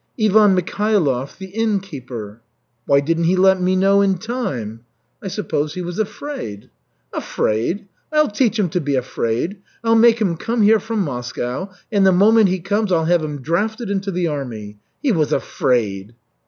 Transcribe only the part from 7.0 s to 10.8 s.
"Afraid? I'll teach him to be afraid. I'll make him come here